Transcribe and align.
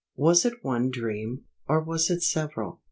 Was 0.15 0.45
it 0.45 0.63
one 0.63 0.89
dream, 0.89 1.43
or 1.69 1.79
was 1.79 2.09
it 2.09 2.21
several? 2.23 2.79